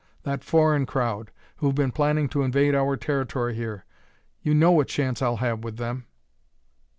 That 0.23 0.43
foreign 0.43 0.87
crowd, 0.87 1.29
who've 1.57 1.75
been 1.75 1.91
planning 1.91 2.27
to 2.29 2.41
invade 2.41 2.73
our 2.73 2.97
territory 2.97 3.53
here. 3.53 3.85
You 4.41 4.55
know 4.55 4.71
what 4.71 4.87
chance 4.87 5.21
I'll 5.21 5.37
have 5.37 5.63
with 5.63 5.77
them...." 5.77 6.07